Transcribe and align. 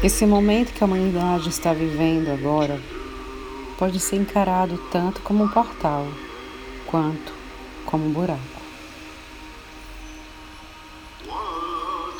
Esse 0.00 0.24
momento 0.24 0.72
que 0.72 0.84
a 0.84 0.86
humanidade 0.86 1.48
está 1.48 1.72
vivendo 1.72 2.30
agora 2.30 2.80
pode 3.76 3.98
ser 3.98 4.14
encarado 4.14 4.78
tanto 4.92 5.20
como 5.22 5.42
um 5.42 5.48
portal 5.48 6.06
quanto 6.86 7.32
como 7.84 8.06
um 8.06 8.12
buraco. 8.12 8.40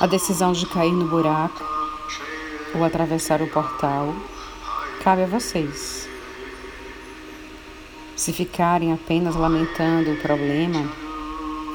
A 0.00 0.06
decisão 0.08 0.50
de 0.50 0.66
cair 0.66 0.90
no 0.90 1.06
buraco 1.06 1.62
ou 2.74 2.82
atravessar 2.82 3.40
o 3.42 3.46
portal 3.46 4.12
cabe 5.04 5.22
a 5.22 5.26
vocês. 5.26 6.08
Se 8.16 8.32
ficarem 8.32 8.92
apenas 8.92 9.36
lamentando 9.36 10.14
o 10.14 10.16
problema, 10.16 10.90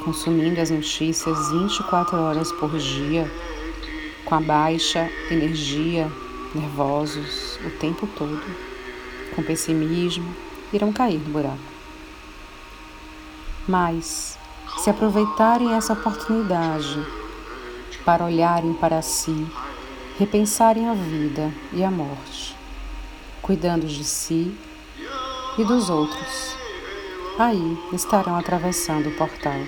consumindo 0.04 0.60
as 0.60 0.70
notícias 0.70 1.50
24 1.50 2.18
horas 2.18 2.52
por 2.52 2.78
dia, 2.78 3.32
com 4.34 4.38
a 4.38 4.42
baixa 4.42 5.12
energia, 5.30 6.12
nervosos 6.56 7.60
o 7.64 7.70
tempo 7.78 8.08
todo, 8.18 8.44
com 9.36 9.44
pessimismo, 9.44 10.36
irão 10.74 10.92
cair 10.92 11.20
no 11.20 11.30
buraco. 11.30 11.60
Mas, 13.68 14.40
se 14.80 14.90
aproveitarem 14.90 15.76
essa 15.76 15.94
oportunidade 15.94 17.06
para 18.04 18.26
olharem 18.26 18.74
para 18.74 19.04
si, 19.04 19.46
repensarem 20.18 20.90
a 20.90 20.96
vida 20.96 21.54
e 21.72 21.84
a 21.84 21.92
morte, 21.92 22.56
cuidando 23.40 23.86
de 23.86 24.04
si 24.04 24.58
e 25.60 25.64
dos 25.64 25.92
outros, 25.92 26.58
aí 27.38 27.78
estarão 27.94 28.36
atravessando 28.36 29.10
o 29.10 29.16
portal. 29.16 29.60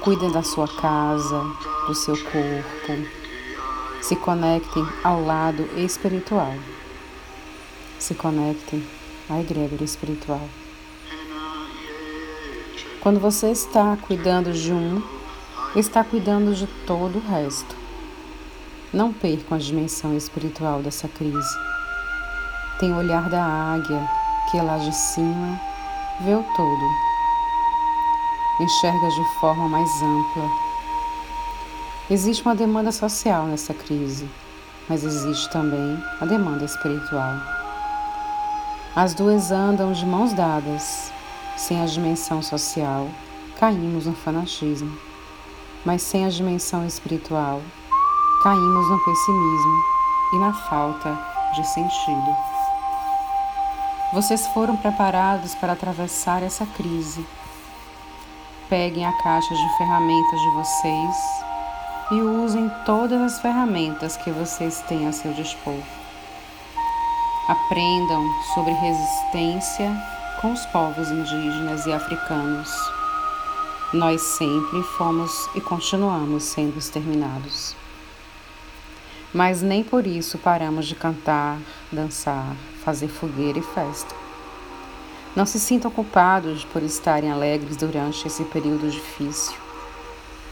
Cuidem 0.00 0.32
da 0.32 0.42
sua 0.42 0.66
casa, 0.66 1.44
do 1.86 1.94
seu 1.94 2.16
corpo. 2.24 3.19
Se 4.02 4.16
conectem 4.16 4.86
ao 5.04 5.24
lado 5.24 5.68
espiritual. 5.76 6.54
Se 7.98 8.14
conectem 8.14 8.84
à 9.28 9.40
egrégora 9.40 9.84
espiritual. 9.84 10.40
Quando 13.00 13.20
você 13.20 13.50
está 13.50 13.96
cuidando 13.96 14.52
de 14.52 14.72
um, 14.72 15.02
está 15.76 16.02
cuidando 16.02 16.54
de 16.54 16.66
todo 16.86 17.18
o 17.18 17.30
resto. 17.30 17.76
Não 18.92 19.12
percam 19.12 19.56
a 19.56 19.60
dimensão 19.60 20.16
espiritual 20.16 20.80
dessa 20.80 21.08
crise. 21.08 21.58
Tem 22.78 22.92
o 22.92 22.96
olhar 22.96 23.28
da 23.28 23.42
águia, 23.42 24.08
que 24.50 24.60
lá 24.60 24.78
de 24.78 24.94
cima 24.94 25.60
vê 26.24 26.34
o 26.34 26.44
todo 26.56 27.10
enxerga 28.62 29.08
de 29.08 29.24
forma 29.40 29.68
mais 29.68 29.90
ampla. 30.02 30.69
Existe 32.10 32.42
uma 32.42 32.56
demanda 32.56 32.90
social 32.90 33.46
nessa 33.46 33.72
crise, 33.72 34.28
mas 34.88 35.04
existe 35.04 35.48
também 35.50 35.96
a 36.20 36.26
demanda 36.26 36.64
espiritual. 36.64 37.34
As 38.96 39.14
duas 39.14 39.52
andam 39.52 39.92
de 39.92 40.04
mãos 40.04 40.32
dadas. 40.32 41.12
Sem 41.56 41.80
a 41.80 41.86
dimensão 41.86 42.42
social, 42.42 43.08
caímos 43.58 44.06
no 44.06 44.14
fanatismo, 44.14 44.96
mas 45.84 46.00
sem 46.00 46.24
a 46.24 46.30
dimensão 46.30 46.86
espiritual, 46.86 47.60
caímos 48.42 48.88
no 48.88 49.04
pessimismo 49.04 49.82
e 50.32 50.38
na 50.38 50.54
falta 50.54 51.18
de 51.54 51.64
sentido. 51.68 52.36
Vocês 54.14 54.46
foram 54.48 54.74
preparados 54.76 55.54
para 55.54 55.74
atravessar 55.74 56.42
essa 56.42 56.64
crise 56.64 57.24
peguem 58.70 59.04
a 59.04 59.12
caixa 59.20 59.52
de 59.52 59.76
ferramentas 59.76 60.40
de 60.40 60.50
vocês 60.50 61.39
e 62.10 62.20
usem 62.20 62.70
todas 62.84 63.20
as 63.20 63.40
ferramentas 63.40 64.16
que 64.16 64.30
vocês 64.30 64.80
têm 64.88 65.06
a 65.06 65.12
seu 65.12 65.32
dispor. 65.32 65.80
Aprendam 67.48 68.24
sobre 68.54 68.72
resistência 68.72 69.90
com 70.40 70.52
os 70.52 70.66
povos 70.66 71.10
indígenas 71.10 71.86
e 71.86 71.92
africanos. 71.92 72.70
Nós 73.92 74.20
sempre 74.22 74.82
fomos 74.96 75.48
e 75.54 75.60
continuamos 75.60 76.44
sendo 76.44 76.78
exterminados. 76.78 77.76
Mas 79.32 79.62
nem 79.62 79.84
por 79.84 80.06
isso 80.06 80.38
paramos 80.38 80.86
de 80.86 80.96
cantar, 80.96 81.58
dançar, 81.92 82.56
fazer 82.84 83.08
fogueira 83.08 83.58
e 83.58 83.62
festa. 83.62 84.14
Não 85.36 85.46
se 85.46 85.60
sintam 85.60 85.90
culpados 85.90 86.64
por 86.64 86.82
estarem 86.82 87.30
alegres 87.30 87.76
durante 87.76 88.26
esse 88.26 88.42
período 88.44 88.90
difícil. 88.90 89.69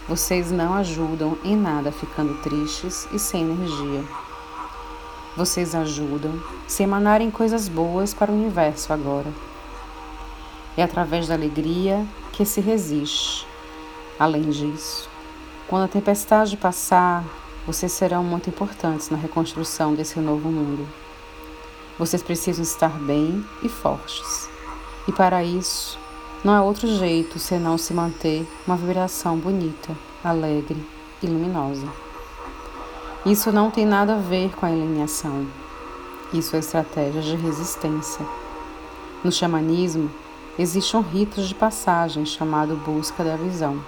Vocês 0.09 0.49
não 0.49 0.73
ajudam 0.73 1.37
em 1.43 1.55
nada 1.55 1.91
ficando 1.91 2.41
tristes 2.41 3.07
e 3.11 3.19
sem 3.19 3.43
energia. 3.43 4.03
Vocês 5.37 5.75
ajudam 5.75 6.41
se 6.67 6.81
emanarem 6.81 7.29
coisas 7.29 7.69
boas 7.69 8.11
para 8.11 8.31
o 8.31 8.35
universo 8.35 8.91
agora. 8.91 9.31
É 10.75 10.81
através 10.81 11.27
da 11.27 11.35
alegria 11.35 12.03
que 12.31 12.43
se 12.43 12.59
resiste. 12.59 13.45
Além 14.17 14.49
disso, 14.49 15.07
quando 15.67 15.83
a 15.83 15.87
tempestade 15.87 16.57
passar, 16.57 17.23
vocês 17.67 17.91
serão 17.91 18.23
muito 18.23 18.49
importantes 18.49 19.11
na 19.11 19.17
reconstrução 19.17 19.93
desse 19.93 20.19
novo 20.19 20.49
mundo. 20.49 20.89
Vocês 21.99 22.23
precisam 22.23 22.63
estar 22.63 22.97
bem 22.97 23.45
e 23.61 23.69
fortes. 23.69 24.49
E 25.07 25.11
para 25.11 25.43
isso, 25.43 25.99
não 26.43 26.53
há 26.53 26.61
outro 26.61 26.87
jeito 26.87 27.37
senão 27.37 27.77
se 27.77 27.93
manter 27.93 28.47
uma 28.65 28.77
vibração 28.77 29.37
bonita, 29.37 29.95
alegre 30.23 30.81
e 31.21 31.27
luminosa. 31.27 31.87
Isso 33.25 33.51
não 33.51 33.69
tem 33.69 33.85
nada 33.85 34.15
a 34.15 34.19
ver 34.19 34.55
com 34.55 34.65
a 34.65 34.69
alienação. 34.69 35.45
Isso 36.33 36.55
é 36.55 36.59
estratégia 36.59 37.21
de 37.21 37.35
resistência. 37.35 38.25
No 39.21 39.31
xamanismo, 39.31 40.09
existe 40.57 40.95
um 40.95 41.01
rito 41.01 41.41
de 41.41 41.53
passagem 41.53 42.25
chamado 42.25 42.77
busca 42.77 43.21
da 43.21 43.35
visão. 43.35 43.83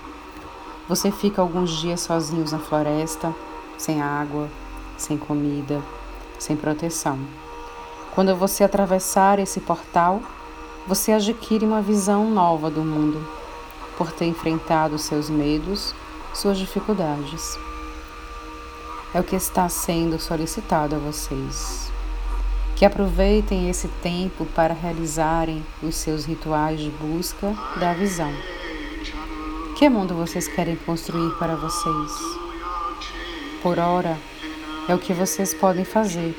Você 0.89 1.09
fica 1.09 1.41
alguns 1.41 1.71
dias 1.79 2.01
sozinhos 2.01 2.51
na 2.51 2.59
floresta, 2.59 3.33
sem 3.77 4.01
água, 4.01 4.49
sem 4.97 5.17
comida, 5.17 5.81
sem 6.37 6.57
proteção. 6.57 7.17
Quando 8.13 8.35
você 8.35 8.65
atravessar 8.65 9.39
esse 9.39 9.61
portal, 9.61 10.21
você 10.87 11.11
adquire 11.11 11.65
uma 11.65 11.81
visão 11.81 12.29
nova 12.29 12.69
do 12.69 12.81
mundo, 12.81 13.25
por 13.97 14.11
ter 14.11 14.25
enfrentado 14.25 14.97
seus 14.97 15.29
medos, 15.29 15.93
suas 16.33 16.57
dificuldades. 16.57 17.57
É 19.13 19.19
o 19.19 19.23
que 19.23 19.35
está 19.35 19.69
sendo 19.69 20.19
solicitado 20.19 20.95
a 20.95 20.99
vocês. 20.99 21.91
Que 22.75 22.85
aproveitem 22.85 23.69
esse 23.69 23.87
tempo 24.01 24.45
para 24.55 24.73
realizarem 24.73 25.63
os 25.83 25.95
seus 25.95 26.25
rituais 26.25 26.79
de 26.79 26.89
busca 26.89 27.53
da 27.79 27.93
visão. 27.93 28.33
Que 29.77 29.87
mundo 29.87 30.15
vocês 30.15 30.47
querem 30.47 30.75
construir 30.77 31.31
para 31.37 31.55
vocês? 31.55 32.11
Por 33.61 33.77
ora, 33.77 34.17
é 34.87 34.95
o 34.95 34.99
que 34.99 35.13
vocês 35.13 35.53
podem 35.53 35.85
fazer. 35.85 36.35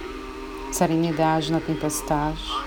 Serenidade 0.72 1.52
na 1.52 1.60
tempestade 1.60 2.61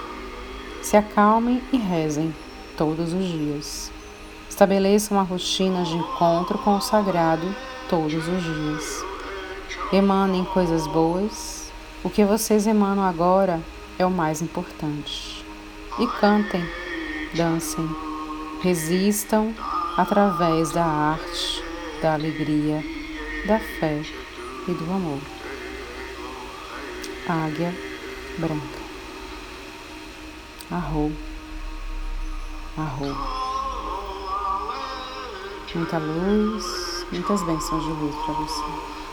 se 0.85 0.95
acalmem 0.95 1.63
e 1.73 1.77
rezem 1.77 2.31
todos 2.77 3.11
os 3.11 3.25
dias. 3.25 3.91
Estabeleçam 4.47 5.17
uma 5.17 5.23
rotina 5.23 5.83
de 5.83 5.95
encontro 5.95 6.59
com 6.59 6.77
o 6.77 6.81
sagrado 6.81 7.55
todos 7.89 8.27
os 8.27 8.43
dias. 8.43 9.03
Emanem 9.91 10.45
coisas 10.45 10.85
boas. 10.85 11.71
O 12.03 12.09
que 12.09 12.23
vocês 12.23 12.67
emanam 12.67 13.03
agora 13.03 13.59
é 13.97 14.05
o 14.05 14.11
mais 14.11 14.43
importante. 14.43 15.43
E 15.97 16.05
cantem, 16.19 16.63
dancem, 17.33 17.89
resistam 18.61 19.55
através 19.97 20.71
da 20.71 20.85
arte, 20.85 21.63
da 21.99 22.13
alegria, 22.13 22.83
da 23.47 23.57
fé 23.57 24.03
e 24.67 24.71
do 24.71 24.83
amor. 24.93 25.19
Águia 27.27 27.73
Branca 28.37 28.84
Arrou. 30.71 31.11
Arrou. 32.75 33.15
Muita 35.75 35.97
luz, 35.97 37.05
muitas 37.11 37.43
bênçãos 37.43 37.83
de 37.83 37.89
luz 37.91 38.15
para 38.15 38.33
você. 38.33 39.04